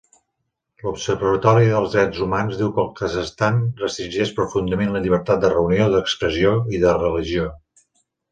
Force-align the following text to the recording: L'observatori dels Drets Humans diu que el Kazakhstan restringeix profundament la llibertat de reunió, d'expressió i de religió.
L'observatori 0.83 1.67
dels 1.73 1.91
Drets 1.97 2.21
Humans 2.25 2.55
diu 2.61 2.71
que 2.77 2.81
el 2.85 2.87
Kazakhstan 3.01 3.59
restringeix 3.83 4.33
profundament 4.39 4.91
la 4.95 5.03
llibertat 5.05 5.45
de 5.45 5.53
reunió, 5.53 5.87
d'expressió 5.97 6.55
i 6.77 6.81
de 6.87 6.97
religió. 7.03 7.47